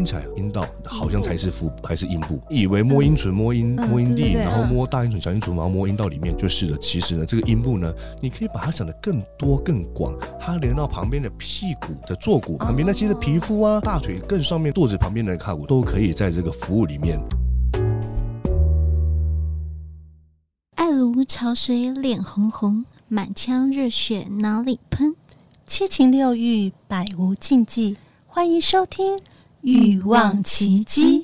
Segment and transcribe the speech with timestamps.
[0.00, 6.78] 听起来阴道好像才是腹部还是阴部，以为摸阴唇、摸阴、摸阴蒂，然后摸大阴唇、小阴唇，然后摸阴道里面就是的。
[6.78, 17.20] 其实呢，这个阴部呢，你可以把它想得更多更广，它连到旁边的屁股的坐骨旁边那些的皮肤啊，大腿更上面肚子旁边的胯骨都可以在这个服务里面。
[20.76, 25.14] 爱如潮水，脸红红，满腔热血哪里喷？
[25.66, 27.98] 七情六欲，百无禁忌。
[28.26, 29.18] 欢迎收听
[29.62, 31.20] 《欲望奇迹》。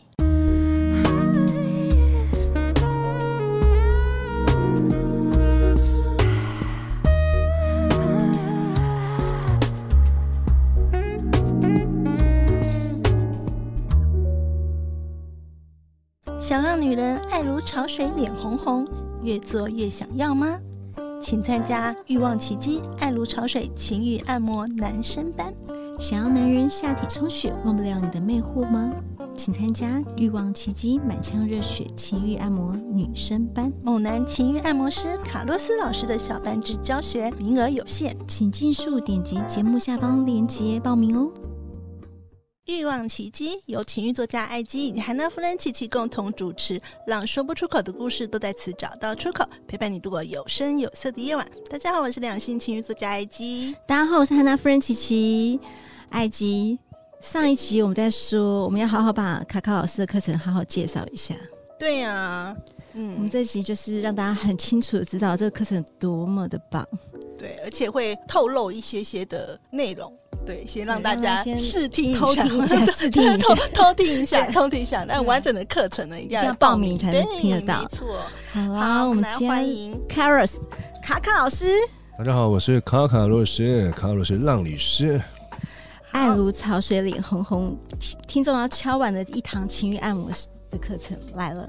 [16.38, 18.86] 想让女人爱如潮水，脸红红，
[19.22, 20.60] 越做越想要吗？
[21.20, 25.52] 请参加《欲望奇迹》爱如潮水情欲按摩男生班。
[25.98, 28.92] 想要男人下体充血，忘不了你的魅惑吗？
[29.34, 33.72] 请参加《欲望奇迹》满腔热血情欲按摩女生班。
[33.82, 41.30] 猛男情欲按摩师卡洛斯老师的小班制教学，名额有限，请尽速点击节目下方链接报名哦。
[42.66, 51.48] 欲望奇迹由情欲作家艾姬以及韩娜夫人琪琪共同主持，让说不出口的故事都在此找到出口，陪伴你度过有声有色的夜晚。
[51.70, 53.72] 大家好，我是两性情欲作家艾姬。
[53.86, 55.60] 大家好，我是韩娜夫人琪琪。
[56.10, 56.76] 艾姬，
[57.20, 61.36] 上一集我们在说，我们要好好把卡卡老师的课程好好介绍一下。
[61.78, 62.56] 对呀、啊，
[62.94, 66.84] 嗯，我们这集就是让大家很清楚的知道这个课程多么的棒。
[67.38, 70.12] 对，而且会透露一些些的内容。
[70.46, 75.04] 对，先让大家 试听一下，偷听一下，试听一下，偷偷听一下，偷听一下。
[75.06, 77.82] 但完整的课程呢，一定要报名才能听得到。
[77.82, 78.06] 没错。
[78.52, 80.58] 好啦，我们来欢迎 Caros
[81.02, 81.66] 卡卡老师。
[82.16, 85.20] 大家好，我是卡卡老师，卡卡老师浪女师。
[86.12, 87.76] 爱如潮水，里红红，
[88.26, 90.30] 听众要敲碗的一堂情欲按摩
[90.70, 91.68] 的课程来了。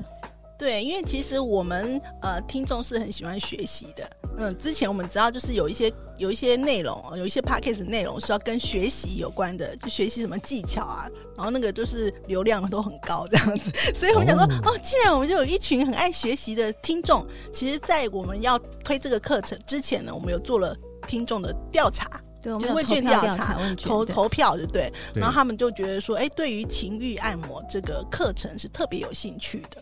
[0.57, 4.09] 对，因为其实我们呃听众是很喜欢学习的。
[4.37, 13.71] 嗯，之前我们知道就是有一些有一些内容，有一些 podcast 内容是要跟学习有关的，就学习什么技巧啊，然后那个就是流量都很高这样子。
[13.95, 20.75] 所以我们想说，哦，哦，既然我们就有一群很爱学习的听众，其实，在我们要推这个课程之前呢，我们有做了
[21.07, 22.07] 听众的调查，
[22.41, 24.93] 对，就问卷调查，投投票，对不对？
[25.15, 29.81] 然后他们就觉得说，哎，对于情欲按摩这个课程是特别有兴趣的。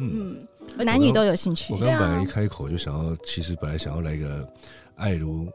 [0.00, 0.44] 嗯，
[0.78, 1.72] 男女都有兴趣。
[1.72, 4.46] 我刚本来一开口就想要，其实本来想要来一个
[4.96, 5.46] 爱如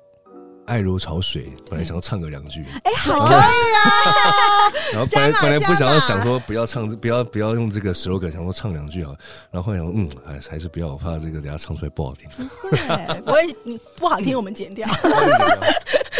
[0.65, 2.63] 爱如潮水，本来想要唱个两句。
[2.83, 3.41] 哎，好可以啊！
[4.93, 9.11] 然后本来本来不想要想说不要唱，不要不要用这个 slogan，想说唱两句啊。
[9.51, 12.29] 然后后来想说，嗯，还还是不要，我怕这个等下唱出来不好听。
[13.25, 14.87] 不会，你不好听我们剪掉。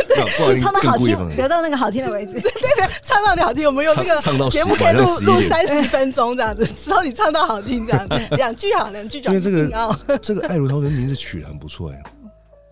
[0.08, 2.34] 对，唱到好听，得到那个好听的位置。
[2.40, 9.36] 对对对，唱到你好听，我们用那个节目可以录录三十分钟这样子， 直到你唱到好听这样子，两句好，两句就好。
[9.36, 12.02] 因为这个 这个爱如涛的名字取的很不错哎，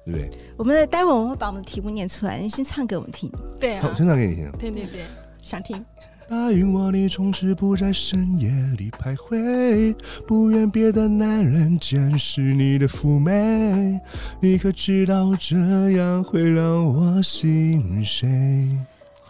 [0.05, 0.29] 对不对？
[0.57, 3.31] 我们的待会我们会把我们的题目念出来，你先唱给我们听。
[3.59, 4.51] 对啊，我先唱给你听。
[4.59, 5.01] 对对对，
[5.41, 5.83] 想听。
[6.29, 9.95] 答应我，你从此不在深夜里徘徊，
[10.27, 13.97] 不愿别的男人见识你的妩媚。
[14.41, 15.55] 你可知道这
[15.91, 18.27] 样会让我心碎？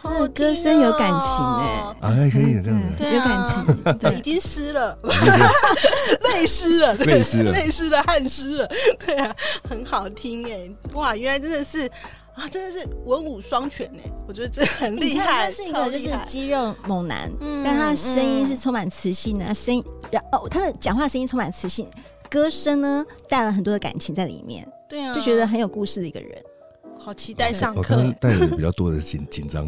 [0.08, 4.96] 他的歌声有感情哎，啊，可以这样子，有感情，对，已经湿了，
[6.34, 8.68] 泪 湿了，泪湿了，泪湿了，汗湿了，
[9.04, 9.34] 对啊，
[9.68, 11.90] 很好听哎，哇，原来真的是。
[12.34, 13.98] 啊，真的是文武双全呢！
[14.28, 15.46] 我觉得这很厉害。
[15.46, 21.90] 他是一个就是肌肉猛男，嗯、但他的声音是充满磁性的，声音然后他的讲话声音充满磁性，
[22.30, 26.40] 歌声呢带了很多的感情在里面，对啊，就觉得很有故事的一个人。
[27.08, 27.78] 好期待上课！
[27.78, 29.64] 我刚刚带着比较多的紧 紧张，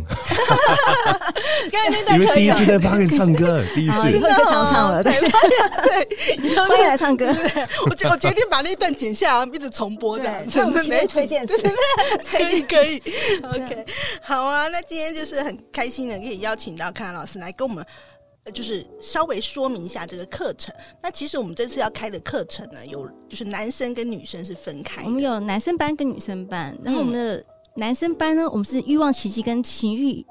[2.12, 7.34] 因为第一次在巴黎唱歌， 第一次会常唱了，对对，欢迎 来唱歌。
[7.88, 11.72] 我决我决定把那一段剪下来，一直重播这样子，没推荐，对对
[12.30, 13.02] 可以可以
[13.42, 13.86] ，OK，
[14.20, 14.68] 好啊。
[14.68, 17.82] 那今天就是很开心的，可以邀请到卡卡老师来跟我们。
[18.50, 20.74] 就是稍微说明一下这个课程。
[21.02, 25.08] 那其实我们这次要开的课程呢，有就是男生跟女生是分开的。
[25.08, 26.76] 我们有男生班跟女生班。
[26.82, 27.44] 然后我们的
[27.76, 30.24] 男生班呢，我们是欲望奇迹跟情欲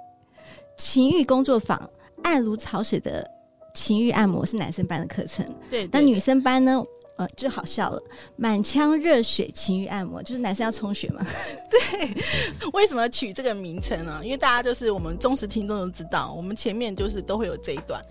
[0.78, 1.90] 情欲工作坊，
[2.24, 3.30] 爱如潮水的
[3.74, 5.46] 情欲按摩是男生班的课程。
[5.70, 5.88] 对。
[5.92, 6.84] 那女生班呢？
[7.20, 8.02] 呃，就好笑了，
[8.38, 11.22] 满腔热血情欲按摩，就是男生要充血嘛。
[11.70, 14.22] 对，为什么取这个名称呢？
[14.24, 18.02] 因为大家就是我们忠实听众都知道，我们前面就是都会有这一段，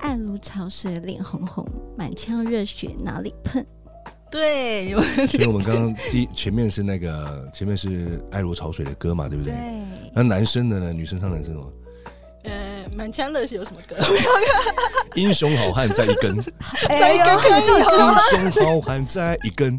[0.00, 1.66] 爱如潮水，脸红红，
[1.96, 3.66] 满腔热血哪里喷？
[4.30, 4.90] 对，
[5.26, 9.54] 所以 我们刚刚第前面是那个前面是爱如潮水的歌嘛，对不对？
[9.54, 9.62] 对。
[10.12, 10.92] 那男生的呢？
[10.92, 11.64] 女生唱男生吗？
[12.44, 13.96] 呃，满腔热血有什么歌？
[15.14, 16.36] 英雄好汉在一根，
[16.88, 17.66] 在一根，可以？
[17.66, 19.78] 英雄好汉在一根，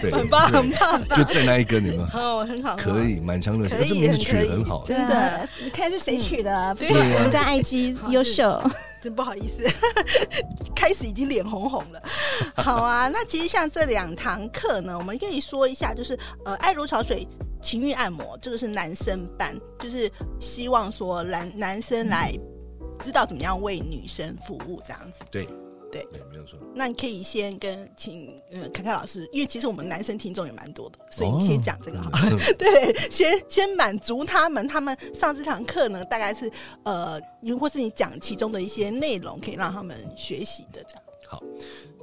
[0.00, 2.06] 对，很棒，很棒，就在那一根，你们？
[2.12, 4.84] 哦，很好，可以，满腔热血，可以这名字取得很好。
[4.86, 6.74] 真的，你看是谁取的？
[6.78, 8.62] 对，我们家 IG 优秀，
[9.02, 9.66] 真不好意思，
[10.76, 12.02] 开始已经脸红红了。
[12.54, 17.26] 好啊，那其实像这两堂课呢，我们可以说一下，就是呃，爱如潮水。
[17.62, 20.10] 情欲按摩，这个是男生办，就是
[20.40, 22.32] 希望说男男生来
[23.00, 25.24] 知道怎么样为女生服务这样子。
[25.30, 25.46] 对
[25.90, 26.58] 对对，没有错。
[26.74, 32.18] 那你可以先跟请呃凯凯老师，因为其实我们男生听众也蛮多的，所以你先讲这个好了。
[32.18, 36.50] 哦、 对，先先满足他们，他们上这堂课呢，大概是
[36.84, 41.02] 呃，如果是你讲其中的一些内容，可以让他们学习的这样。
[41.28, 41.42] 好，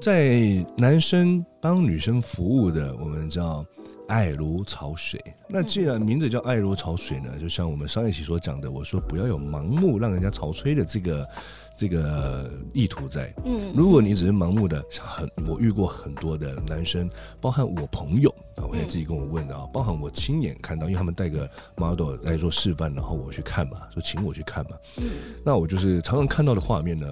[0.01, 3.65] 在男生帮女生服务的，我们叫。
[4.09, 11.29] 爱如潮水，那既然名字叫爱如潮水呢，就像我们上一期所讲的，我说不要有盲目让人家潮吹的这个
[11.77, 13.31] 这个意图在。
[13.45, 17.07] 嗯，如果你只是盲目的，很我遇过很多的男生，
[17.39, 24.71] 包含我朋友啊，我也自己跟我问的啊，包含我亲眼看到，因为他们带个 model 来做示范，然后我去看嘛，说请我去看嘛。
[24.97, 25.03] 嗯，
[25.45, 27.07] 那我就是常常看到的画面呢，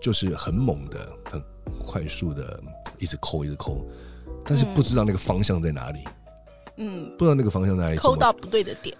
[0.00, 1.42] 就是很猛的、很
[1.80, 2.62] 快速的，
[3.00, 3.84] 一直抠，一直抠，
[4.44, 5.98] 但是不知道那个方向在哪里。
[6.04, 6.12] 嗯，
[7.16, 8.96] 不知道那个方向在哪里，抠到不对的点，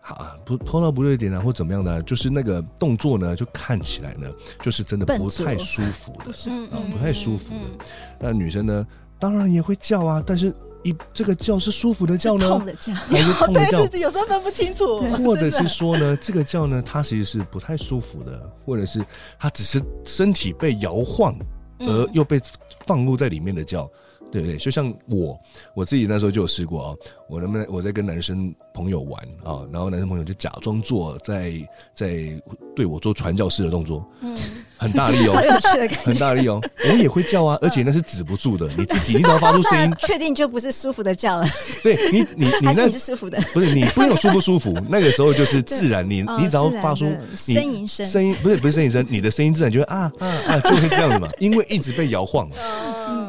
[0.00, 4.28] 好啊，不抠到不对的点啊，或怎么样的、啊，就是那个动作呢，就看起来呢，
[4.60, 7.60] 就是真的不太舒服的，嗯啊，不太舒服的。
[7.60, 7.86] 嗯嗯、
[8.20, 8.86] 那女生呢，
[9.18, 10.52] 当然也会叫啊，但是
[10.82, 13.86] 一这个叫是舒服的叫呢，痛的叫，还是 痛的叫？
[13.86, 19.04] 对，有时候分不清楚，或者是说呢，这个叫呢，它其实是不太舒服的，或者是
[19.38, 21.34] 它只是身体被摇晃
[21.78, 22.40] 而又被
[22.86, 23.88] 放入在里面的叫。
[24.32, 25.38] 对不对，就像我
[25.74, 26.94] 我自己那时候就有试过啊，
[27.28, 31.52] 我能不能我在跟男生朋友玩啊，然后男生朋友就假装做在
[31.94, 32.42] 在
[32.74, 34.36] 对我做传教士的动作，嗯，
[34.78, 35.34] 很大力哦，
[36.02, 36.58] 很大力哦，
[36.90, 41.46] 我也会叫啊，而且那是止不住的，你自己你只要发出声音， 确定就不是舒服的叫了。
[41.82, 47.04] 对你你 你那是舒服的，不是你不用舒不舒服，那个时候就是自然，你你只要发出
[47.36, 52.48] 呻吟声，声音不是不是呻吟声，你的声音自然就会啊啊啊就会这样子嘛，因为一直被摇晃。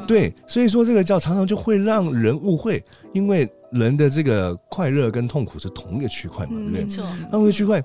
[0.07, 2.83] 对，所以说这个叫常常就会让人误会，
[3.13, 6.83] 因为人的这个快乐跟痛苦是同一个区块嘛，嗯、对不对？
[6.83, 7.83] 没错，同一个区块，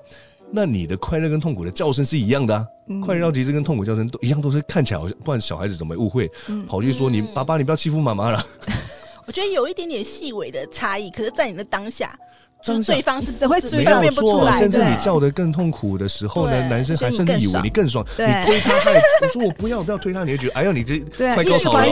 [0.51, 8.45] 那你的快乐跟痛苦的叫声是一样的啊，嗯、快乐到极致跟痛苦叫声都一样，都是看起来好像，不然小孩子怎么会误会，嗯、跑去说你爸爸，你不要欺负妈妈了。
[9.25, 12.17] 我觉得有一点点细微的差异，可是，在你的当下。
[12.61, 18.91] 就是对方是只会分辨不出来，甚至你叫的更痛苦的时候呢，男生还甚至以为你更爽，你推他，他
[19.21, 20.99] 我说我不要不要推他，你就觉得哎呦你这
[21.33, 21.83] 快高潮了，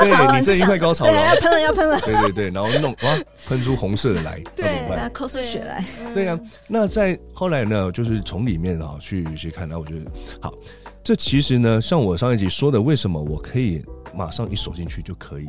[0.00, 3.18] 对，你这已经快高潮了，要喷了要喷了，对对对，然后弄哇
[3.48, 4.66] 喷出红色的来，对，
[5.12, 6.38] 口水血来，对呀。
[6.66, 10.00] 那在后来呢，就是从里面啊去去看，那我觉得
[10.40, 10.52] 好，
[11.04, 15.46] 这其实呢，像我上一集说的，为什么我可以马上一手进去就可以，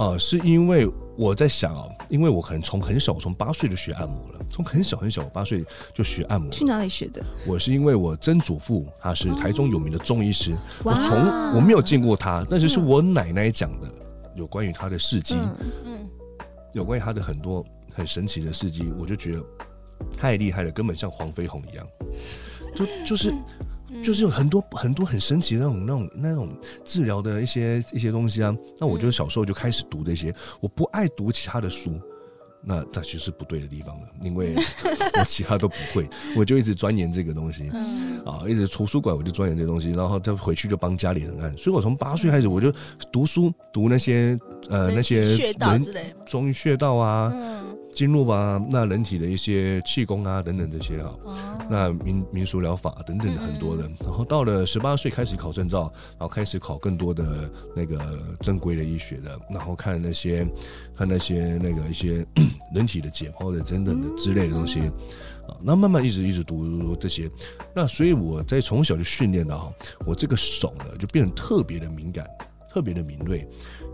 [0.00, 5.62] 呃，是因为我在想啊，因为我可能从很小，从八岁就学按摩了，从很小很小，八岁
[5.92, 6.50] 就学按摩。
[6.50, 7.22] 去哪里学的？
[7.46, 13.92] 我是因为我曾祖父他是台中有名的中医师，哦、我从我没有见过他，但是是我奶奶讲的，
[14.34, 15.34] 有关于他的事迹，
[15.84, 16.08] 嗯，
[16.72, 17.62] 有关于他的很多
[17.92, 19.44] 很神奇的事迹，我就觉得
[20.16, 21.86] 太厉害了，根本像黄飞鸿一样，
[22.74, 23.34] 就就是。
[24.02, 26.48] 就是有很多很多很神奇的那种那种那种
[26.84, 31.92] 治疗的一些一些东西啊，那我就小时候就开始读这些，我不爱读其他的书，
[32.62, 34.54] 那那其实是不对的地方了，因为
[35.18, 37.68] 我其他都不会，我就一直钻研这个东西，
[38.24, 42.72] 啊，一直图书馆我就钻研这个东西，然后再回去就帮家里人按，所以我从八岁开始我就
[43.12, 44.38] 读书读那些
[44.68, 45.86] 呃那些人
[46.26, 47.32] 中医穴道啊。
[47.92, 51.36] 经络吧，那人体的一些气功啊等等这些啊，哦、
[51.68, 60.46] 那民民俗疗法等等的很多的，嗯、然后到了十八岁开始考证照，然后开始考更多的那个正规的医学的，然后看那些
[60.96, 62.24] 看那些那个一些
[62.72, 67.28] 人体的解剖的等等的之类的东西，啊、嗯，那慢慢一直一直读这些，
[67.74, 69.70] 那所以我在从小就训练的哈，
[70.06, 72.26] 我这个手呢就变得特别的敏感，
[72.72, 73.46] 特别的敏锐。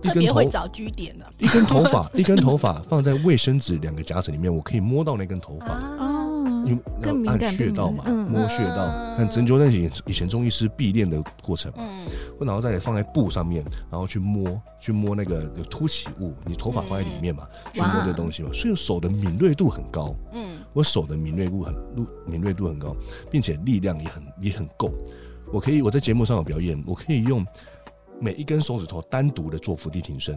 [0.07, 5.67] 一根头会找据点的，一根头发，一根头发放在卫生纸两个夹子里面，我可以摸到那根头发
[5.99, 8.87] 哦，因为按穴道嘛，摸穴道，
[9.17, 12.47] 看针灸那些以前中医师必练的过程嘛，嗯。
[12.47, 21.75] 然后再放在布上面，然后去摸，去摸那个有凸起物，你头发放在里面嘛，去摸这东西嘛，所以手的敏锐度很高，嗯，我手的敏锐度很
[22.27, 22.95] 敏锐度很高，
[23.31, 24.93] 并且力量也很也很够，
[25.53, 27.45] 我可以我在节目上有表演，我可以用。
[28.21, 30.37] 每一根手指头单独的做伏地挺身，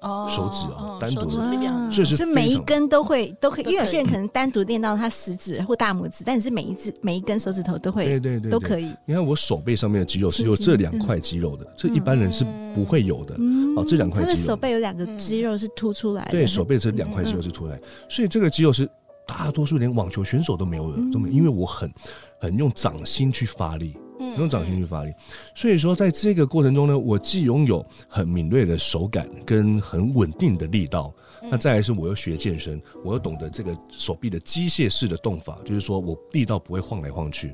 [0.00, 8.92] 哦手指哦单独的手指力量这是所以每一根都会都可以，因为有些人可能单独练到他食指或大拇指，但是每一只每一根手指头都会对对对都可以。
[9.04, 13.34] 你看我手背上面的肌肉是有这两块肌肉的，这一般人是不会有的。
[13.38, 13.76] 嗯。
[13.76, 18.86] 哦，这两块他的手肌肉，背有两个肌肉是凸出来的，对手背这两块肌肉是凸出来，所以这个肌肉是
[19.26, 21.90] 大多数连网球选手都没有的，都没有，因为我很
[22.38, 23.96] 很用掌心去发力。
[24.38, 25.12] 用掌心去发力，
[25.54, 31.12] 所以说在这个过程中呢，我既拥有很敏锐的手感跟很稳定的力道，
[31.50, 37.52] 那再来是我又学健身，我又懂得这个手臂的机械式的动法，就是说我力道不会晃来晃去。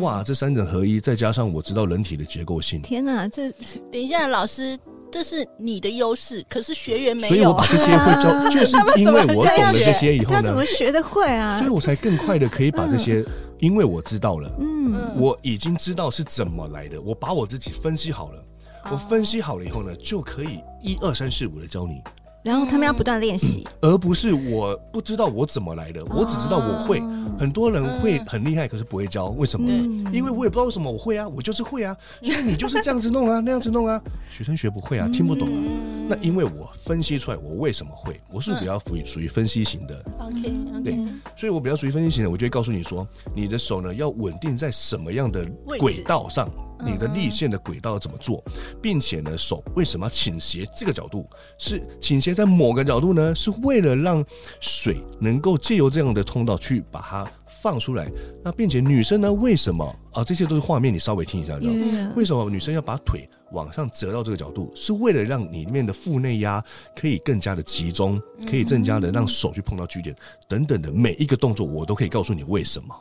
[0.00, 3.50] 哇，这三者合一，再加上我知道人体的结构性，天哪，这
[3.92, 4.76] 等一下，老师，
[5.14, 7.34] 这是你的优势，可是学员没有。
[7.34, 11.56] 所以我把这些会教， 就是因为我懂了这些以后呢他怎么，学得会啊？
[11.62, 13.24] 所以我才更快的可以把这些，
[13.60, 18.44] 因为我知道了，嗯，我已经知道是怎么来的，我把我自己分析好了，
[18.90, 22.02] 我分析好了以后呢，就可以一二三四五的教你。
[22.44, 27.02] 然后他们要不断练习，而不是我不知道我怎么来的，我只知道我会。
[27.36, 29.66] 很多人会很厉害，可是不会教，为什么？
[30.12, 35.58] 因为我也不知道为什么我会啊，我就是会啊，所以你就是这样子弄啊， 那样子弄啊，学生学不会啊，听不懂啊。
[36.06, 40.04] 那因为我分析出来我为什么会，我是比较属于属于分析型的。
[40.18, 40.94] OK OK，对，
[41.34, 45.44] 所以我比较属于分析型的，我就会告诉你说，你的手呢要稳定在什么样的
[45.78, 46.48] 轨道上，
[46.84, 48.44] 你的立线的轨道要怎么做，
[48.82, 54.24] 并且呢手为什么要倾斜这个角度，是倾斜在某个角度呢，是为了让
[54.60, 57.26] 水能够借由这样的通道去把它
[57.62, 58.10] 放出来。
[58.44, 59.84] 那并且女生呢为什么？
[60.12, 60.22] 啊？
[60.22, 62.12] 这些都是画面，你稍微听一下，知道？
[62.14, 66.62] 为什么女生要把腿往上折到这个角度，是为了让你里面的腹内压
[66.94, 70.14] 可以更加的集中，可以更加的让手去碰到据点
[70.48, 72.94] 等等的每一个动作，我都可以告诉你为什么。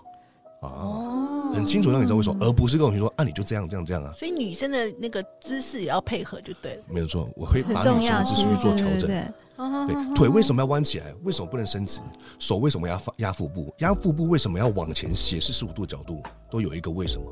[0.61, 0.69] 啊，
[1.53, 4.11] 很清楚让你知道为什么，而不是跟我说啊，你就这样这样这样啊。
[4.13, 6.83] 所以女生的那个姿势也要配合就对了。
[6.89, 9.07] 没有错，我会把女生的姿势去做调整。
[9.07, 9.23] 对，
[10.15, 11.13] 腿为什么要弯起来？
[11.23, 11.99] 为什么不能伸直？
[12.39, 13.73] 手为什么要压压腹部？
[13.79, 16.21] 压腹部为什么要往前斜四十五度角度？
[16.49, 17.23] 都有一个为什么。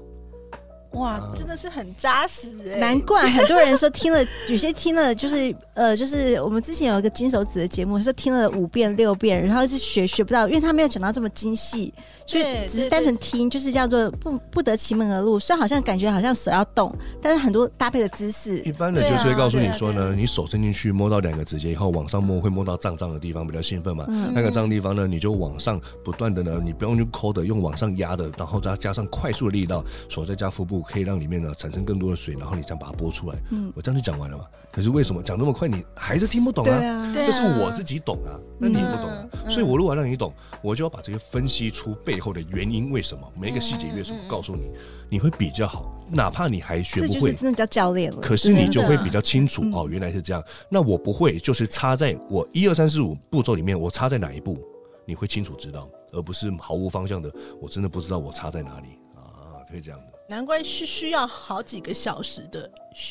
[0.92, 2.78] 哇，真的是很扎实哎！
[2.78, 11.94] 难怪很多人说听了，有些听了就是呃，就是我们之前有一个金手指的节目，说听了五遍六遍，然后一直学学不到，因为他没有讲到这么精细，
[12.32, 15.40] 所以只是单纯听，就是叫做不不得其门而入。
[15.40, 24.06] 虽然好像感觉好像手要动，但是很多搭配的姿势，一般的就是会告诉你说呢，你手伸进去摸到两个指节以后，往上摸会摸到胀胀的地方，比较兴奋嘛。
[24.34, 30.82] 那个胀的地方呢，你就往上不断的呢，你不用去抠的，用往上压的，然后再加上快速的力道，手再加腹部。
[30.82, 33.38] 可以让里面呢产生更多的水，然后你这样把它拨出来。
[33.52, 34.44] 嗯，我这样就讲完了嘛。
[34.72, 36.78] 可是为什么讲那么快，你还是听不懂啊？
[36.78, 39.28] 对啊，这是我自己懂啊，那你不懂啊。
[39.50, 44.72] 所以我如果让你懂，我就要把这些分析出背后的原因，为什么每一个细节为什么告诉你，
[45.10, 45.94] 你会比较好。
[46.10, 48.20] 哪怕你还学不会，真的叫教练了。
[48.22, 50.44] 可是你就会比较清楚哦，原来是这样。
[50.70, 54.60] 那我不会，就是差在我一二三四五步骤里面，我差在哪一步，
[55.06, 57.34] 你会清楚知道，而不是毫无方向的。
[57.60, 60.06] 我真的不知道我差在哪里啊，可以这样的。
[60.28, 62.70] 难怪是需要好几个小时的，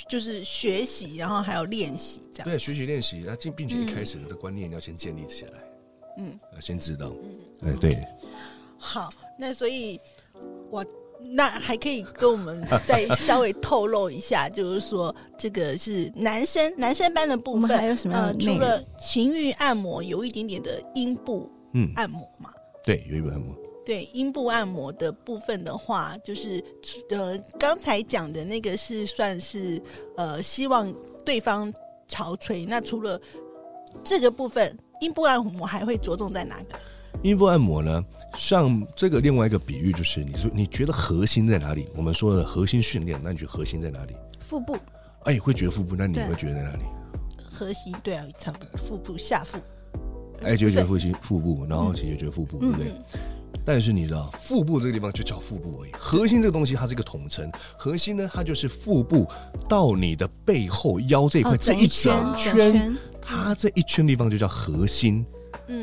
[0.09, 2.49] 就是学习，然后还有练习这样。
[2.49, 5.53] 对，学习练习，那并并且一开始的观念要先建立起来，
[6.19, 7.13] 嗯，要先知道，
[7.63, 7.99] 哎，对。
[8.81, 10.01] 好，那所以，
[10.71, 10.85] 我
[11.21, 18.17] 那还可以跟我们 再稍微透露一下，就是说这个是男生男生班的部分，还有什么？
[18.17, 22.51] 呃，除了情欲按摩，有一点点的阴部嗯按摩嘛，
[22.85, 23.55] 对，有一部按摩。
[23.85, 26.63] 对阴部按摩的部分的话，就是
[27.11, 29.83] 呃，刚才讲的那个是算是
[30.17, 30.93] 呃，希望
[31.25, 31.73] 对方
[32.07, 32.65] 潮吹。
[32.67, 33.21] 那除了
[34.05, 36.79] 这个部分，阴部按摩还会着重在哪个？
[37.23, 38.03] 阴部按摩呢，
[38.37, 41.87] 像这个另外一个比喻就是，你说你觉得核心在哪里？
[41.95, 44.15] 我们说的核心训练，那你觉得核心在哪里？
[44.41, 44.77] 腹部。
[45.25, 46.83] 哎，会觉得腹部，那你会觉得在哪里？
[47.45, 49.59] 核心对啊，差不多腹部下腹。
[50.43, 52.91] 哎，就觉得腹心腹部，然后其实觉得腹部，对不对？
[53.67, 55.91] 但是你知道，腹部这个地方就叫腹部而已。
[55.93, 57.53] 核心这个东西，它是一个统称。
[57.77, 59.29] 核心呢，它就是腹部
[59.69, 65.23] 到你的背后腰这一块这一整圈，它这一圈地方就叫核心。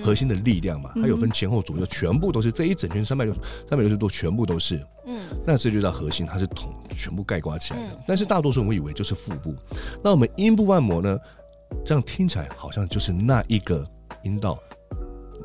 [0.03, 3.33] 核心的力量嘛，它有分前后左右，全部都是这一整圈三百六
[3.69, 4.79] 三百六十度，全部都是。
[5.05, 8.03] 嗯，那这就叫核心，它是统全部盖刮起来的。
[8.05, 9.55] 但是大多数我们以为就是腹部。
[10.03, 11.17] 那我们阴部按摩呢，
[11.85, 13.85] 这样听起来好像就是那一个
[14.23, 14.59] 阴道。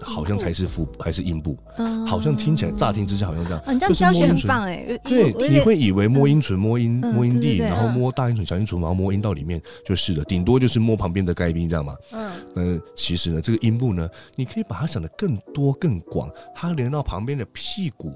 [0.02, 1.56] 好像才是腹部还是阴部？
[1.76, 3.62] 嗯，好像听起来乍听之下好像这样。
[3.68, 4.98] 你这样教学很棒哎。
[5.04, 11.96] 对，你会以为摸阴唇、摸阴、摸阴蒂，然后摸大阴唇、小阴唇，然后摸阴道里面就是的，顶多就是摸旁边的盖宾，这样吗？
[12.12, 12.30] 嗯。
[12.54, 12.62] 那
[12.94, 18.12] 其实呢，这个阴部呢，你可以把它想得更多更广，它连到旁边的屁股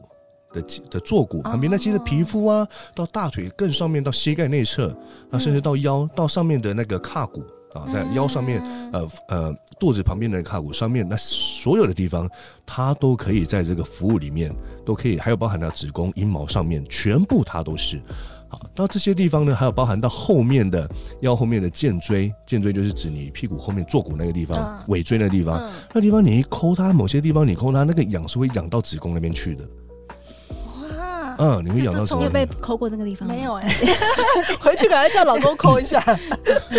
[0.53, 4.97] 的的坐骨旁边那些的皮肤啊，到大腿更上面到膝盖内侧，
[5.31, 7.43] 那甚至到腰到上面的那个胯骨。
[7.77, 12.29] 啊，在腰上面，呃呃，肚子旁边的胯骨上面，那所有的地方，
[12.65, 14.55] 它都可以在这个服务里面
[14.85, 18.01] 都可以，还有包含到子宫、阴毛上面，全部它都是。
[18.49, 20.89] 好，那这些地方呢，还有包含到后面的
[21.21, 29.65] 腰后面的荐椎，荐椎就是指你屁股后面坐骨那个地方，尾椎那个地方，那地方你一抠它，某些地方你抠它，那个痒是会痒到子宫那边去的。
[31.39, 32.17] 嗯，你会养到？
[32.17, 33.29] 你有被抠过那个地方？
[33.29, 33.69] 没有哎，
[34.61, 36.03] 回去赶快叫老公抠一下。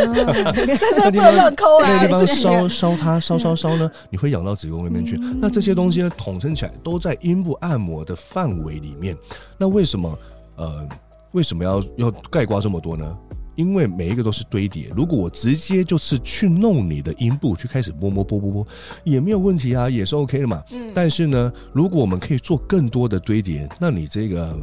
[0.98, 1.88] 那地方乱抠啊！
[1.88, 5.20] 那个地方烧烧它，烧烧烧呢，你会养到子宫那边去。
[5.40, 9.16] 那这些东西呢，统称起来都在阴部按摩的范围里面。
[9.58, 10.18] 那为什么
[10.56, 10.88] 呃，
[11.34, 13.18] 为什么要要盖刮这么多呢？
[13.58, 18.68] 因为每一个都是堆叠，如果我直接就是去弄你的阴部，去开始摸摸拨拨拨，
[19.04, 20.64] 也没有问题啊，也是 OK 的嘛。
[20.72, 20.92] 嗯。
[20.96, 24.58] 但是呢，如果我们可以做更多的堆叠，那你这个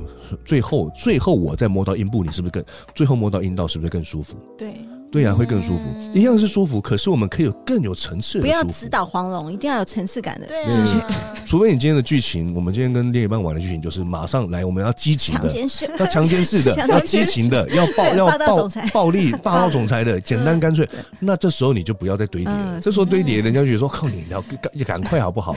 [0.45, 4.37] 最后最后我再摸到阴部，你是不是更最后摸到阴道是不是更舒服？
[4.57, 4.75] 对。
[5.15, 6.81] 对呀、啊，会更舒服，嗯、一样是舒服。
[6.81, 10.47] 可是我们可以有更有层次的，不要指导黄龙，一定要有层次感的。
[10.49, 11.09] 对、啊，
[11.47, 15.43] 除非你今天的剧情，我们今天跟另一半玩的剧情就是马上来，我们要激情的，
[16.01, 20.89] 要强奸式的，要激情的，要暴 要暴暴力霸道总裁的，简单干脆。
[21.21, 22.77] 那这时候你就不要再堆叠了。
[22.77, 25.55] 嗯、这时候堆叠，人家就觉得说靠你，你要赶赶快好不好？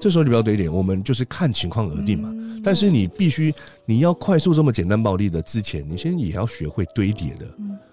[0.00, 2.30] 这时候你不要堆叠，我们就是看情况而定嘛。
[2.32, 7.44] 嗯、但是你必须，你要快速这么简单暴力的之前，你先也要学会堆叠的。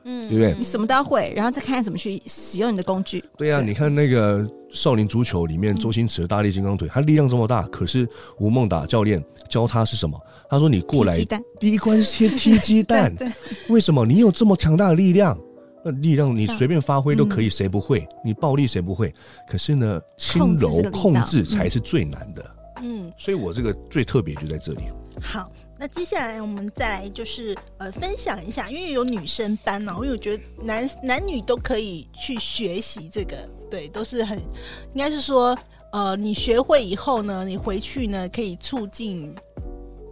[0.04, 0.56] 嗯嗯，对不对？
[0.58, 3.24] 你什么都要会，然后再看看怎么去使用你的工具。
[3.38, 4.40] 对呀、啊，你看那个
[4.72, 8.08] 《少林足球》里面周星驰的大力金刚腿，他力量这么大，可是
[8.40, 10.20] 吴孟达教练教他是什么？
[10.50, 11.18] 他说：“你过来，
[11.60, 13.14] 第一关先踢鸡蛋。
[13.16, 13.32] 对”
[13.70, 14.06] 为什么？
[14.06, 15.38] 你有这么强大的力量，
[15.86, 18.06] 那力量你随便发挥都可以，谁不会？
[18.26, 19.14] 你暴力谁不会？
[19.48, 22.44] 可是呢，轻柔控制才是最难的。
[22.82, 24.82] 嗯，所以我这个最特别就在这里。
[25.22, 25.50] 好。
[25.82, 33.36] 那接下来我们再来就是呃分享一下，因为有女生班呢，因为我觉得男男女都可以去学习这个，
[33.68, 35.58] 对，都是很应该是说
[35.92, 39.36] 呃你学会以后呢，你回去呢可以促进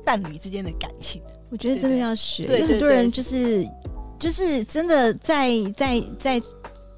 [0.03, 1.21] 伴侣之间的感情。
[1.51, 3.63] 我觉得真的要学，对很多人就是
[4.17, 6.41] 就是真的在在在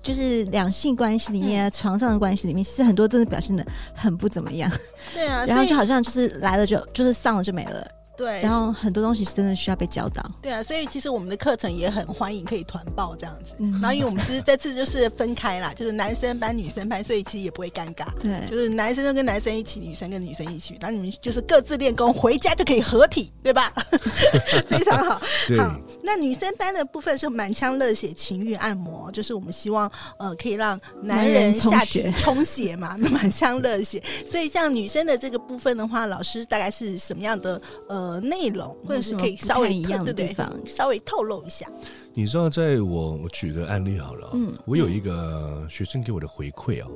[0.01, 4.71] 就是两性关系里面、嗯、床上的关系里面，其实很多真的表现的很不怎么样。
[5.13, 7.85] 对啊， 然后就好像就是来了就就是上了就没了。
[8.17, 10.23] 对，然后很多东西是真的需要被教导。
[10.41, 13.53] 对啊，所以其实我们的课程也很欢迎可以团报这样子。
[13.57, 18.07] 嗯、然后因为我们其实这次就是分开啦， 就是男生班、女生班，所以其实也不会尴尬。
[18.19, 23.73] 对，就是男生跟男生一起，女生跟女生一起，然后你们就是各自练功，回家就可以合体，对吧？
[24.67, 25.19] 非常好。
[25.57, 34.03] 好，那女生班的部分是满腔热血情欲按摩，就是我们希望呃可以让男人下体充血嘛， 满腔热血。
[34.29, 38.10] 所以像女生的这个部分的话，老师大概是什么样的呃？
[38.11, 41.65] 呃，内容或者是可以稍微一样的地方，稍微透露一下。
[42.13, 46.87] 你知道，在我我举个案例好了，嗯，我有一个学生给我的回馈啊，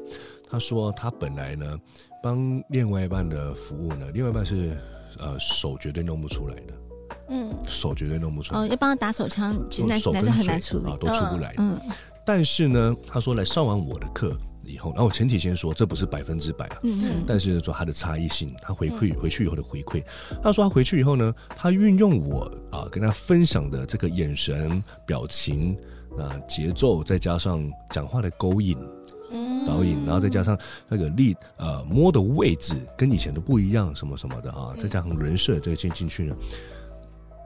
[0.49, 1.79] 他说他本来呢
[2.21, 4.77] 帮另外一半的服务呢，另外一半是
[5.19, 6.73] 呃手绝对弄不出来的，
[7.29, 10.91] 嗯，手绝对弄不出来，哦，要帮他打手枪，其实男男生很难处理。
[10.91, 11.79] 啊，都出不来，嗯，
[12.25, 14.35] 但是呢，他说来上完我的课。
[14.67, 20.03] 以后，然后我前提先说，这不是百分之百啊，嗯嗯，但是说他的差异性，他回馈回去以后的回馈，
[20.41, 25.77] 他说他回去以后呢，他运用我啊跟他分享的这个眼神、表情
[26.17, 28.77] 啊、节奏，再加上讲话的勾引、
[29.67, 36.35] 导引，然后再加上那个力呃摸的位置跟以前都不一样，什么什么的啊，再加上人设这个进进去呢，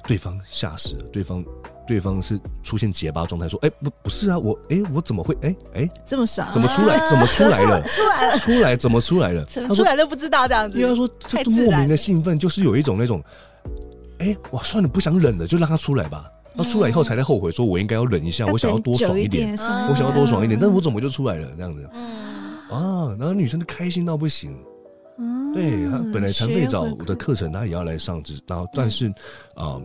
[0.09, 1.45] 对方吓死了，对方。
[1.87, 6.51] 对方是出现结巴状态，说：“哎，不，不是啊，我，哎，我怎么会，哎，哎，这么傻？
[6.51, 7.03] 怎么出来？
[7.09, 7.81] 怎么出来了？
[7.89, 9.43] 出来了，出来，怎么出来了？
[9.45, 10.77] 怎么出来都不知道这样子。
[10.77, 13.19] 因为他说，这莫名的兴奋，就是有一种那种，
[14.19, 16.29] 哎，我算了，不想忍了，就让他出来吧。
[16.53, 21.49] 那出来以后才在后悔，说我应该要忍一下，我想要多爽一点，我想要多爽一点，但是我怎么就出来了？
[21.57, 21.89] 这样子，
[22.69, 24.55] 啊，然后女生就开心到不行。
[25.55, 29.11] 对，他本来残废早的课程，他也要来上，只然后但是
[29.55, 29.81] 啊。”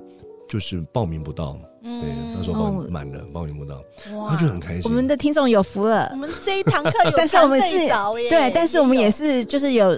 [0.49, 3.83] 就是报名不到，嗯、对，那时候报名满了，哦、报名不到，
[4.29, 4.83] 他就很开心。
[4.85, 7.79] 我们的听众有福了，我们这一堂课有， 但是我们是，
[8.29, 9.97] 对，但是我们也是，就是有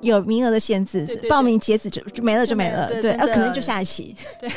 [0.00, 4.14] 有名额的限制，对对对，报名截止就就没了，就没了，对，啊，可能就下一期。
[4.40, 4.50] 对，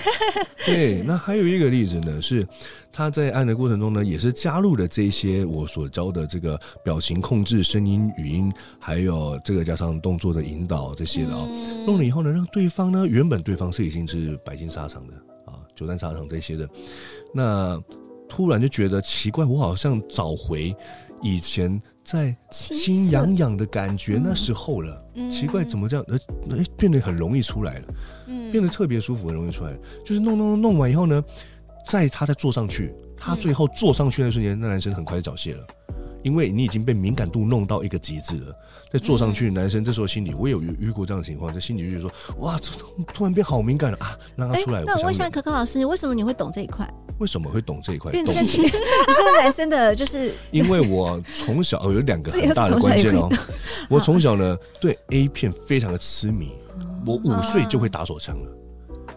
[0.66, 2.48] 对，那还有一个例子呢，是
[2.92, 15.14] 他在按的过程中呢，也是加入了这些我所教的这个表情控制、声音、语音，还有这个加上动作的引导这些的啊、喔，嗯、弄了以后呢，让对方呢，原本对方是已经是白金沙场的
[15.46, 16.70] 啊，九战沙场这些的，
[17.34, 17.82] 那
[18.30, 20.76] 突然就觉得奇怪，我好像找回
[21.24, 21.82] 以前。
[22.04, 26.06] 在心痒痒的感觉那时候了，嗯、奇怪怎么这样？
[26.08, 26.20] 呃，
[26.58, 27.94] 哎，变得很容易出来了，
[28.28, 29.72] 嗯，变得特别舒服，很容易出来。
[30.06, 31.24] 就是弄弄弄完以后呢，
[31.88, 35.66] 在他再坐上去，他最后坐上去那瞬间，那男生很快就缴械了。
[36.24, 38.56] 因为你已经被敏感度弄到一个极致了，
[38.92, 42.60] 在坐上去，男生这时候心里，我也有遇遇过这样的情况，在心里就觉得说，哇，
[43.14, 44.84] 突然变好敏感了啊，让他出来。
[44.86, 46.88] 那我问一下可可老师，为什么你会懂这一块？
[47.20, 48.12] 为什么会懂这一块？
[48.12, 48.34] 变成
[49.40, 53.30] 男生的，就是因为我从小有两个 很大的关键哦，
[53.90, 56.52] 我从小呢对 A 片非常的痴迷，
[57.06, 58.52] 我五岁就会打手枪了。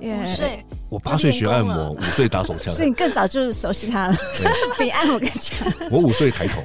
[0.00, 0.64] 五岁，
[0.94, 4.16] 我八岁学按摩，五岁打手枪， 所以你更早就熟悉他了，
[4.78, 5.66] 比 按摩更强。
[5.90, 6.62] 我五岁抬头，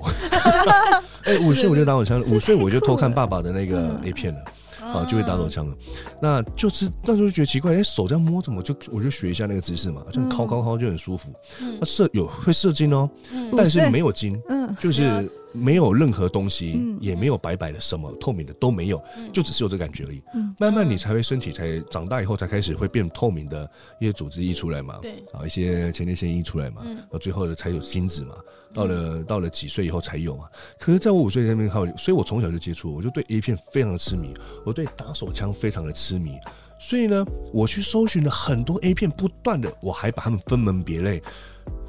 [1.25, 4.39] 哎，五岁我就打手枪，五岁我就偷看爸爸的那个 A 片了，
[4.85, 5.75] 啊，就会打手枪了。
[6.21, 11.33] 那就是那时候就觉得奇怪，哎，手这样摸怎么就我就学一下那个姿势嘛，这样敲敲敲就很舒服。
[11.79, 13.09] 那射有会射精哦，
[13.57, 15.27] 但是没有精，嗯，就是。
[15.51, 20.21] 没有任何东西，嗯、也没有白白的，什么透明的都没有，嗯、就只是有这感觉而已。
[20.33, 28.35] 嗯、慢慢你才会身体才长大以后才开始会变透明的一些组织溢出来嘛，对，啊一些前列腺溢出来嘛，到、嗯、最后的才有精子嘛。
[28.71, 30.43] 到了、嗯、到了几岁以后才有嘛。
[30.77, 34.31] 可是在我五岁那边还有，所以我从小就接触，我就对 A 片非常的痴迷，
[34.63, 36.37] 我对打手枪非常的痴迷。
[36.79, 41.19] 所以呢，我去搜寻了很多 A 片，不断的，我还把它们分门别类，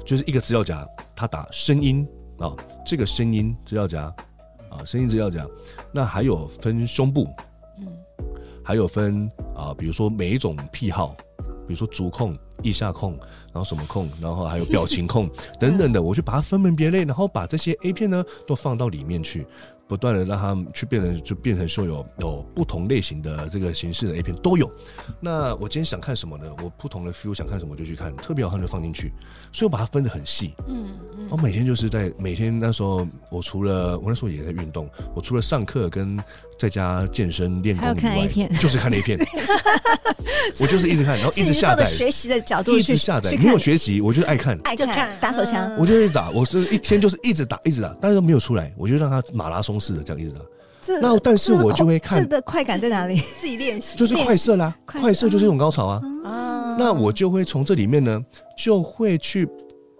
[0.03, 0.83] 就是一个资料夹，
[1.15, 2.03] 它打声音。
[2.41, 4.15] 啊、哦，这个声音资料夹，啊、
[4.71, 5.45] 哦，声音资料夹，
[5.91, 7.27] 那还有分胸部，
[7.79, 7.87] 嗯，
[8.63, 11.15] 还有分啊、呃，比如说每一种癖好，
[11.67, 13.11] 比如说足控、腋下控，
[13.53, 19.45] 然后什么控，然后还有表情控 等等的，我就把它分门别类，然后把这些 A 片呢都放到里面去。
[19.91, 24.71] 不断的让他们去变成，就变成说有有不同类型的这个形式的 A 片都有。
[25.19, 26.45] 那我今天想看什么呢？
[26.63, 29.11] 我不同的 feel 想看什么就去看，特别好看就放进去。
[29.51, 30.53] 所以我把它分得很细。
[30.69, 31.27] 嗯嗯。
[31.29, 36.17] 我每天就是在每天那时候，我除了我那时候也在运动，我除了上课跟
[36.57, 39.19] 在家健身练功以外，看 A 片，就是看 A 片。
[40.61, 41.83] 我就是一直看，然后一直下载。
[41.83, 45.69] 学习的角度一直下载，没有学习，我就是爱看，爱看打手枪。
[45.77, 49.80] 我就一直打，我是一天就是一直打，一直打，但是都没有出来，我就让他马拉松。
[49.81, 50.45] 是的，这样意思的。
[51.01, 53.15] 那但是我就会看，这的快感在哪里？
[53.15, 56.01] 自己练习，就是快射啦， 快射就是一种高潮啊。
[56.79, 58.23] 那我就会从这里面呢，
[58.57, 59.47] 就会去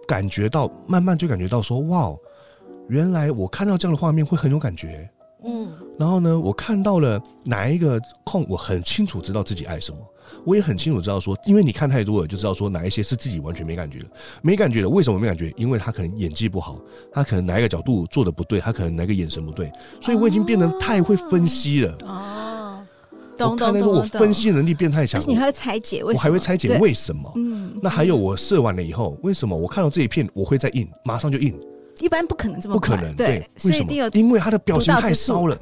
[0.08, 2.12] 感觉到，慢慢就感觉到说，哇，
[2.88, 5.08] 原来我看到这样的画面会很有感觉。
[5.44, 9.98] 嗯，然后呢，我看到了哪一个空，我很清楚知道自己爱什么。
[10.44, 14.06] 我也很清楚知道说，因为你看太多了，就知道说哪一些是自己完全没感觉的，
[14.42, 14.88] 没感觉的。
[14.88, 15.52] 为什么没感觉？
[15.56, 16.78] 因为他可能演技不好，
[17.12, 21.96] 他可能哪一个角度做的不对，他可能哪个眼神不对，所以我已经变得太会分析了。
[22.04, 22.82] 哦，
[23.36, 23.88] 懂懂懂。
[23.88, 27.32] 我分析能力变太强，你还会拆解，我还会拆解为什么？
[27.36, 31.54] 嗯，那还有我射完了以后，为什么我看到这一片我会再印，马上就印？
[32.00, 34.10] 一般不可能这么不可能，对，为什么？
[34.14, 35.58] 因为他的表情太骚了。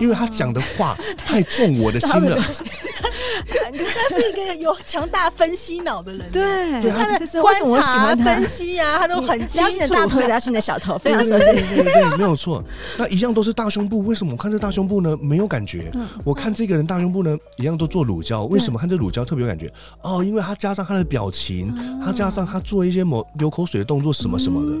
[0.00, 9.70] 因为他讲的话太重我的心了， 他是一个有强大分析脑的人，对，他的观察分析啊，他都很清楚。
[9.70, 12.60] 你的大腿，是你的小头，非常熟悉，对对对，没有错。
[12.98, 15.88] 那一样都是大胸部，为什么我看这大胸部呢没有感觉？
[16.24, 19.72] 我看这个人大胸部呢一样都做乳胶，为什么看这乳胶特别有感觉？
[20.02, 21.72] 哦，因为他加上他的表情，
[22.04, 24.76] 他加上他做一些某流口水的动作什么什么的。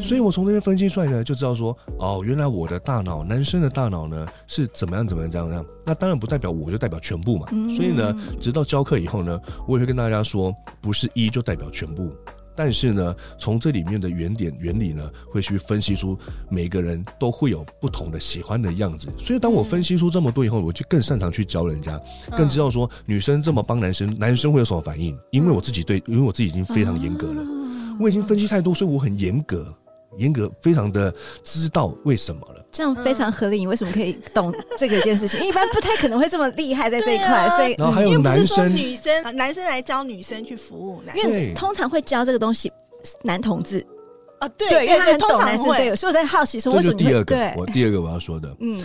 [0.00, 5.64] 所以我从这边分析出来呢，就知道说，哦，原来我的大脑，男生的大脑呢是怎么样怎么样这样这样。
[5.84, 7.46] 那当然不代表我就代表全部嘛。
[7.76, 12.10] 所以呢，直到教课以后呢，我也会跟大家说，不是一就代表全部。
[12.56, 19.08] 但是呢，从这里面的原点原理呢，会去分析出每个人都会有不同的喜欢的样子。
[19.18, 22.00] 所以当我分析出这么多以后，我就更擅长去教人家，
[22.36, 25.16] 更知道说女生这么帮男生，男生会有什么反应。
[25.30, 27.42] 因为我自己对，因为我自己已经非常严格了，
[28.00, 29.72] 我已经分析太多，所以我很严格。
[30.18, 33.58] 严格非常的知道为什么了，这样非常合理。
[33.58, 35.40] 你为什么可以懂这个一件事情？
[35.42, 42.70] 一般不太可能会这么厉害在这一块，所以然后还有男生、女生、男生来教女生去服务，因为通常会教这个东西
[43.22, 43.84] 男同志。
[44.40, 48.80] 啊，对，因为他很懂男生，对，所以我在好奇说，为什么第二个，我第二个我要说的，嗯。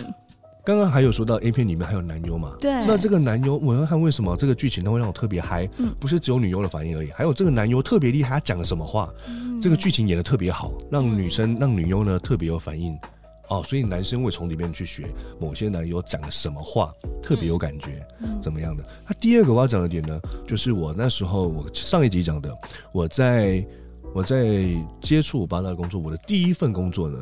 [0.64, 2.54] 刚刚还有说到 A 片里面还有男优嘛？
[2.58, 2.72] 对。
[2.86, 5.68] 那这个男优，我要看为什么这个剧情它会让我特别嗨？
[5.76, 9.12] 嗯，不是只有女优的反应而已，还有这个男优特别厉害，他讲了什么话？
[9.28, 12.98] 嗯，这个剧情演的特别好，让女生、让女优呢特别有反应。
[13.48, 15.06] 哦，所以男生会从里面去学
[15.38, 16.90] 某些男优讲了什么话，
[17.22, 18.02] 特别有感觉，
[18.42, 18.82] 怎么样的？
[19.06, 22.50] 那第二个我要讲的点呢，就是我那时候我上一集讲的，
[22.90, 23.62] 我在
[24.14, 24.66] 我在
[25.02, 27.18] 接触八大的工作，我的第一份工作呢。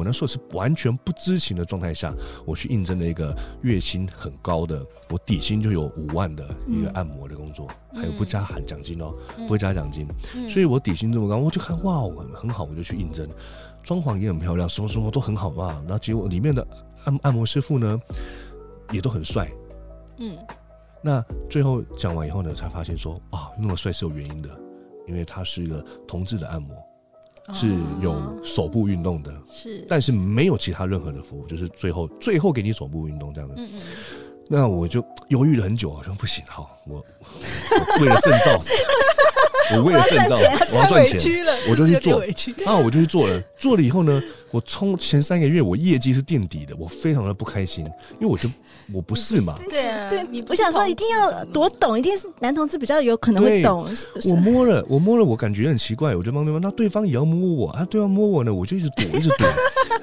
[0.00, 2.10] 我那时候是完全不知情的状态下，
[2.46, 13.28] 我去应征了一个月薪很高的，我底薪就有五万的一个按摩的工作，嗯、还有不加含奖金哦，嗯、不会加奖金，嗯、所以我底薪这么高，我就看哇，我很好，我就去应征，
[13.82, 16.66] 装潢也很漂亮，什么什么都很好嘛，然后结果里面的
[17.04, 18.00] 按按摩师傅呢，
[18.92, 19.52] 也都很帅，
[20.16, 20.34] 嗯，
[21.02, 24.48] 那最后讲完以后呢，才发现说啊，那么帅是有原因的，
[25.06, 26.74] 因为他是一个同志的按摩。
[27.52, 33.54] 是有手部运动的，是，但是没有其他任何的服务，就是最后最后给你手部运动这样的。
[33.58, 33.80] 嗯嗯。
[34.52, 38.58] 那我就犹豫了很久，好像不行，好，我 我为了证照，
[39.76, 40.36] 我为了证照，
[40.72, 42.22] 我要赚钱，我就去做，
[42.66, 43.40] 啊，我就去做了。
[43.56, 47.84] 做了以后呢，我冲前三个月我业绩是垫底的，我非常的不开心，
[48.20, 48.48] 因为我就
[48.92, 53.86] 我不是嘛，对啊，对，你不想说一定要多懂，一定是男同志比较有可能会懂。
[54.24, 59.46] 我摸了，我摸了，我感觉很奇怪，我就帮对方，那对方也要摸我啊，对方摸我呢，我就一直躲，一直躲。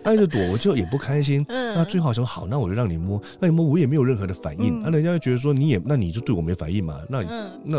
[0.03, 1.43] 他一直躲，我就也不开心。
[1.49, 4.79] 嗯，那最好说好，那我就让你摸，那你摸我也没有任何的反应。
[4.81, 7.01] 那、嗯啊、人家就觉得说你也，那你就对我没反应嘛？
[7.09, 7.77] 那、嗯、那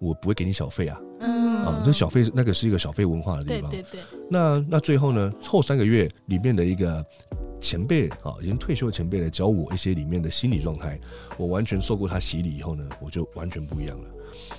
[0.00, 0.98] 我不会给你小费啊。
[1.20, 3.70] 嗯，啊，这小费那个是一个小费文化的地方。
[3.70, 4.00] 对对对。
[4.28, 7.04] 那那最后呢，后三个月里面的一个
[7.60, 10.98] 前辈啊，已经退休的前辈来教我一些里面的心理状态。
[11.36, 14.08] 我完全受过他洗礼以后呢，我就完全不一样了。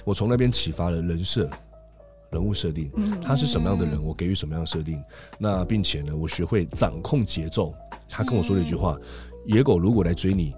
[0.06, 1.50] 我从那边启发了人设。
[2.32, 2.90] 人物设定，
[3.22, 5.04] 他是什么样的人，我给予什么样的设定。
[5.38, 7.76] 那并且呢，我学会掌控节奏。
[8.08, 8.98] 他跟我说了一句话：
[9.46, 10.56] 野狗如果来追你，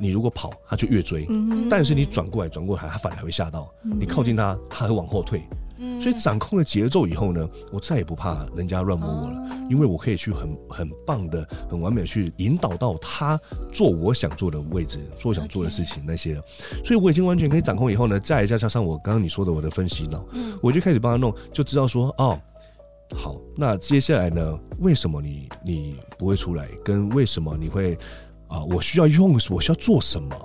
[0.00, 1.26] 你如果跑，他就越追；
[1.68, 3.70] 但是你转过来转过来，他反而还会吓到。
[3.82, 5.42] 你靠近他，他会往后退。
[5.98, 13.40] 所以掌控了节奏以后呢，我再也不怕人家乱摸我了，因为我可以去很很棒的、很完美的去引导到他
[13.72, 16.34] 做我想做的位置，做我想做的事情那些。
[16.84, 20.22] 所以我已经完全可以掌控以后呢，再加加上我刚刚你说的我的分析脑，
[20.62, 22.38] 我就开始帮他弄，就知道说哦，
[23.14, 26.68] 好，那接下来呢，为什么你你不会出来？
[26.84, 27.96] 跟为什么你会
[28.50, 28.62] 啊？
[28.64, 30.36] 我需要用，我需要做什么？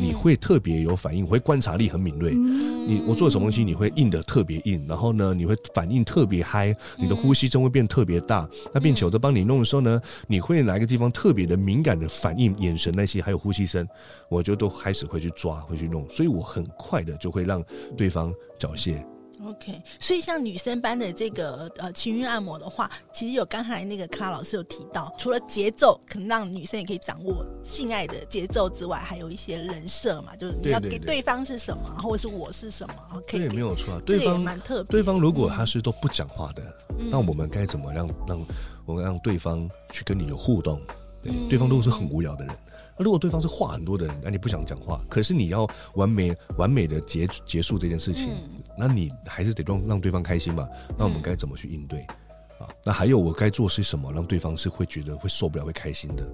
[0.00, 2.32] 你会特别有反应，会观察力很敏锐。
[2.32, 8.48] 你我做什么东西，你会硬的特别硬，然后呢，你会反应特别嗨，你的呼吸声会变特别大。
[8.72, 13.84] 那并且我在帮你弄的时候呢，你会哪一个地方特别的敏感的反应，眼神那些，还有呼吸声，
[14.28, 17.60] 我就都开始会去抓，会去弄，所以我很快的就会让
[17.96, 19.04] 对方缴械。
[19.46, 34.90] OK，所以像女生班的这个呃情欲按摩的话，其实有刚才那个卡老师有提到，除了节奏可能让女生也可以掌握性爱的节奏之外，还有一些人设嘛，就是你要给对方是什么，对对对，或者是我是什么，OK，对，没有错，对方蛮特别。
[34.90, 36.62] 对方如果他是都不讲话的，
[36.98, 38.46] 嗯、那我们该怎么让让
[38.86, 40.80] 我们让对方去跟你有互动？
[41.22, 42.56] 对，嗯、对方如果是很无聊的人。
[42.98, 50.68] 如果对方是话很多的人，那你不想讲话，可是你要完美完美的结结束这件事情，嗯、那你还是得让让对方开心嘛。
[50.96, 52.00] 那我们该怎么去应对？
[52.00, 56.24] 啊、嗯，那还有我该做些什么，让对方是会觉得会受不了、会开心的？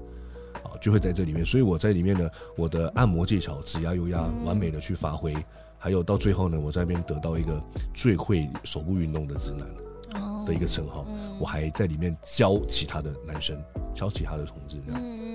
[0.62, 1.44] 啊，就会在这里面。
[1.44, 5.33] 所以我在里面呢，我的按摩技巧、指压、油压，完美的去发挥。
[5.35, 5.44] 嗯、
[5.78, 7.62] 还有到最后呢，我在那边得到一个
[7.94, 9.66] 最会手部运动的直男
[10.46, 11.04] 的一个称号。
[11.09, 13.61] 嗯、我还在里面教其他的男生，
[13.94, 15.00] 教其他的同志这样。
[15.02, 15.35] 嗯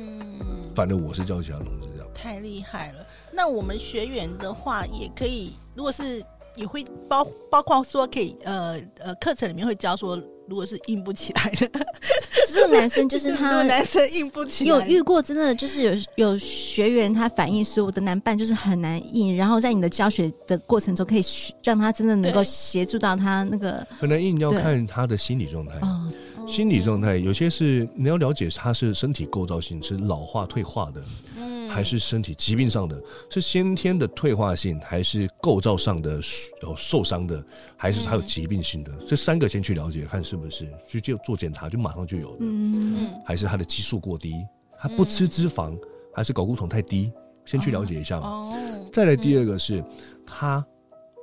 [0.75, 3.05] 反正我是教其他同志这样，太厉害了。
[3.33, 6.23] 那我们学员的话，也可以，如果是
[6.59, 11.67] 也会包包括说，可以呃呃，课程里面会教说，如果是硬不起来的，
[12.47, 21.21] 就是男生就是他 男生硬不起来，有遇过真的就是有有学员他反映说，我的男伴就是很难硬，然后在你的教学的过程中，可以
[21.63, 25.75] 让他真的能够协助到他那个很难硬，要看他的心理状态。
[25.81, 26.11] 哦。
[26.47, 30.99] 心理状态有些是你要了解，他是身体构造性，是老化退化的，
[31.37, 31.38] 嗯，
[31.69, 36.19] 还是身体疾病上的，是先天的退化性，还是构造上的
[36.61, 37.43] 有受伤的，
[37.77, 38.91] 还是它有疾病性的？
[38.99, 44.33] 嗯、这三个先去了解，看是不是去就做检查，就马上就有的，嗯，还是他的激素过低，
[44.77, 45.77] 他不吃脂肪，
[46.13, 47.11] 还是睾固酮太低？
[47.45, 48.27] 先去了解一下嘛。
[48.27, 49.83] 哦，再来第二个是
[50.25, 50.65] 他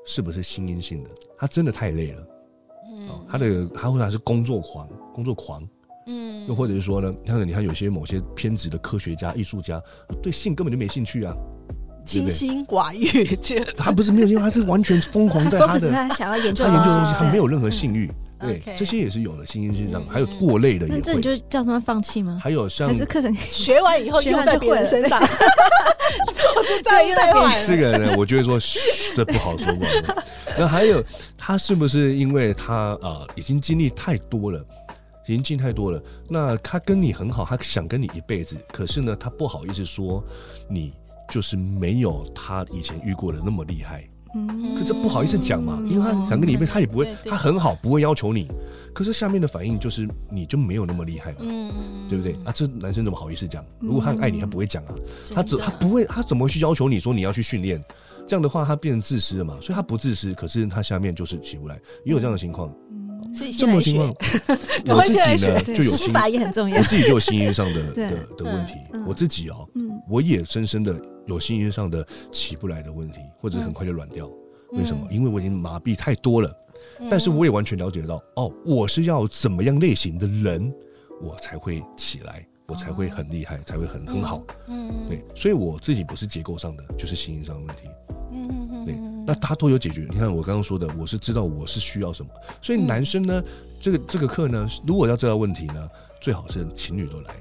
[0.05, 1.11] 是不是心因性的？
[1.39, 2.27] 他真的太累了。
[2.89, 5.69] 嗯他的他或者是工作狂，工作狂，
[6.07, 9.83] 嗯，又或者是说呢，你看你看有些某些偏执的科学家、艺术家，
[10.23, 11.35] 对性根本就没兴趣啊，
[12.05, 13.37] 清心寡欲，
[13.77, 22.39] 他不是没有兴趣，他是完全疯狂在他的他想要研究他研究的东西，他没有任何性欲，对，这些也是有的，心因性上还有过累的，那这你就叫他们放弃吗？
[22.41, 27.67] 还有像还是课程学完以后用 在别人身上，我就再用在别人。
[27.67, 28.61] 这个呢，我觉得说
[29.17, 29.87] 这不好说嘛。
[30.57, 31.03] 那还有，
[31.37, 34.65] 他是不是因为他啊、呃、已经经历太多了，
[35.35, 36.03] 已经太多了？
[36.29, 40.23] 那他跟你很好，他想跟你一辈子，可是呢，他不好意思说
[40.69, 40.93] 你
[41.31, 44.09] 就是没有他以前遇过的那么厉害。
[44.35, 48.47] 嗯，可这不好意思讲嘛，因为他想跟你一辈子，他也不会，他很好，不会要求你。
[48.93, 51.73] 可是下面的反应就是你就没有那么厉害嘛，嗯，
[52.09, 52.35] 对不对？
[52.45, 53.65] 啊，这男生怎么好意思讲？
[53.81, 54.95] 如果他很爱你，他不会讲啊，
[55.35, 57.83] 他怎他不会，他怎么会去要求你说你要去训练？
[58.29, 59.57] 这样的话，他变成自私了嘛？
[59.61, 62.71] 所以他不自私，可是他下面就是起不来，也有这样的情况。
[63.37, 64.09] 嗯，所以这么情况，
[64.89, 68.75] 我自己呢就有心法也很重要，我自己就有心因上的 的的问题。
[69.07, 69.69] 我自己哦，
[70.09, 74.29] 我也深深的有心因上的起不来的问题，或者很快就软掉。
[74.73, 75.07] 为什么？
[75.11, 76.53] 因为我已经麻痹太多了。
[77.11, 80.73] 但是我也完全了解到，哦，我是要怎么样类型的人，
[81.23, 84.43] 我才会起来，我才会很厉害，才会很很好。
[84.67, 87.83] 嗯，对，所以我自己不是结构上的，就是心理上的问题。
[88.33, 88.95] 嗯嗯嗯，对，
[89.27, 90.07] 那他都有解决。
[90.11, 92.31] 你看我刚刚说的，我是知道我是需要什么，
[92.63, 93.43] 所以男生呢，
[93.81, 95.89] 这个这个课呢，如果要知道问题呢，
[96.21, 97.35] 最好是情侣都来。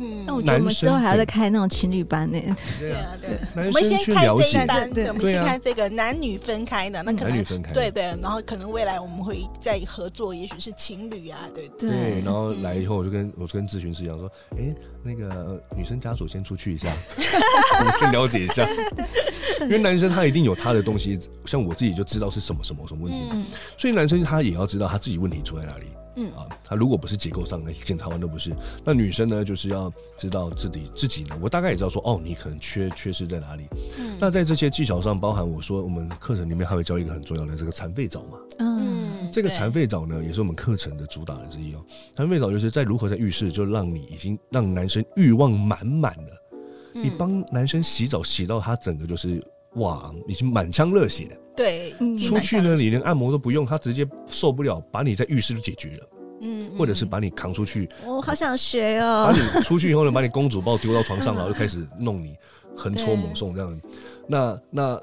[0.00, 2.38] 嗯，那我觉得我们之后还要再开那种情侣班呢。
[2.78, 11.68] 对啊，对，我们先开这一班，对，我们先开这个男女分开的，那可能男女分开，对对，然后可能未来我们会再合作，也许是情侣啊，对。
[11.78, 12.22] 对。
[12.24, 16.88] 然后来以后，我就跟我就跟咨询师一样说，哎，那个女生家属先出去一下，
[17.98, 18.64] 先了解一下，
[19.62, 25.86] 因为男生他一定有他的东西，像我自己就知道是什么什么什么问题，所以男生他也要知道他自己问题出在哪里。
[26.20, 28.52] 嗯啊，他如果不是结构上的检查完都不是，
[28.84, 33.68] 那女生呢，就是要知道自己自己呢，我大概也知道说，哦，你可能缺缺失在哪里。
[34.00, 38.38] 嗯，那在这些技巧上，包含我说我们课程里面还会教一个很重要的这个残废澡嘛。
[38.58, 41.84] 嗯，这个残废澡呢，也是我们课程的主打的之一哦。
[42.16, 46.42] 残废澡就是在如何在浴室就让你已经让男生欲望满满了，
[46.94, 49.40] 嗯、你帮男生洗澡洗到他整个就是
[49.78, 51.36] 哇，已经满腔热血。
[51.56, 56.08] 对，出去呢，你连按摩都不用，他直接受不了，把你在浴室都解决了，
[56.42, 62.36] 嗯，或者是把你扛出去，我好想学哦，把你出去以后呢，把你公主抱丢到床上， 然后就开始弄你，
[62.76, 63.80] 横戳猛送这样，
[64.28, 65.02] 那那。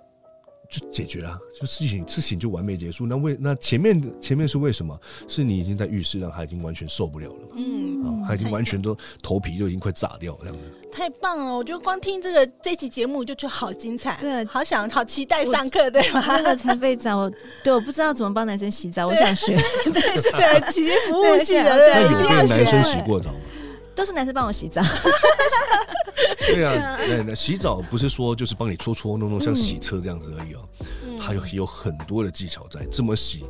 [0.79, 3.05] 就解决了，就事情事情就完美结束。
[3.05, 4.99] 那为那前面的前面是为什么？
[5.27, 7.39] 是你已经在浴室，让他已经完全受不了了。
[7.55, 10.61] 嗯，啊，他已经完全都头皮就已经快炸掉了这样子。
[10.91, 11.55] 太棒了！
[11.55, 16.23] 我觉得光听这个这期节目就觉得好精彩，对，好想好期待上课，对吗？
[16.25, 17.31] 那个残废澡，我
[17.63, 19.57] 对，我不知道怎么帮男生洗澡，我想学。
[19.93, 22.63] 对，是的，企业服务系的，对，一定要学。
[22.63, 23.37] 男生洗过澡吗？
[23.95, 24.81] 都是男生帮我洗澡。
[26.47, 30.59] 对啊，那那洗澡不是说就是帮你搓搓弄弄，像洗车这样子而已哦，
[31.19, 33.45] 还有有很多的技巧在，这么洗。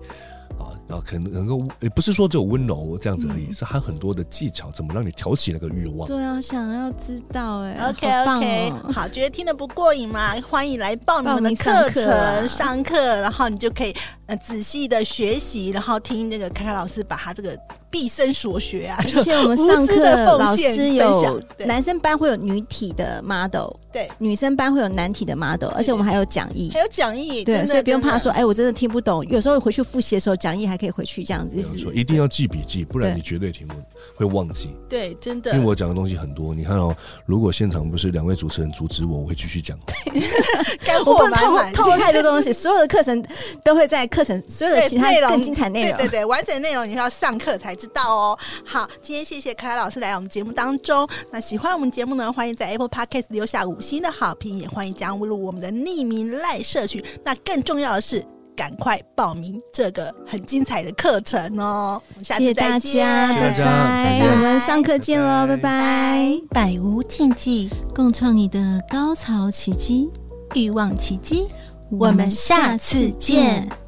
[0.58, 6.08] 啊，然后可能能够，也不是说只有温柔这样子而已，嗯、是还有很多的技巧，怎么让你挑起那个欲望？
[6.08, 7.89] 对啊，想要知道哎。
[7.89, 10.34] OK OK，好，好，觉得听得不过瘾吗？
[10.49, 13.93] 欢迎来报名我们的课程上课，啊、然后你就可以
[14.27, 17.58] 呃仔细的学习，然后听那个凯凯老师把他这个
[17.95, 23.69] 毕生所学啊，而且我们上课的老师有男生班会有女体的 model。
[23.89, 29.25] 对，女生班会有男体的 model，而且我们还有讲义，还有讲义，对，所以不用怕说，哎，我真的听不懂。
[29.27, 31.58] 有时候回去复习的时候，讲义还可以回去这样子。
[31.93, 33.75] 一定要记笔记，不然你绝对听不
[34.17, 34.71] 会忘记。
[34.89, 35.53] 对，真的。
[35.53, 36.93] 因为我讲的东西很多，你看哦，
[37.25, 39.79] 如果现场不是两位主持人阻止我，我会继续讲。
[40.84, 43.23] 干货满满，透露太多东西，所有的课程
[43.63, 48.39] 都会在课程所有的其他更精彩内容，对对，完整内容你要上课才知道哦。
[48.65, 51.07] 好，今天谢谢凯凯老师来我们节目当中。
[51.31, 54.57] 那喜欢我们节目呢，欢迎在 Apple Podcast 留下五星的好评。
[54.57, 57.03] 也欢迎加入我们的匿名赖社群。
[57.23, 62.01] 那更重要的是，赶快报名这个很精彩的课程哦！
[62.09, 64.19] 我们下次再见，拜拜。
[64.21, 66.41] 我们上课见喽，拜拜。
[66.51, 70.09] 百无禁忌，共创你的高潮奇迹、
[70.53, 71.47] 欲望奇迹。
[71.91, 73.84] 我们下次见。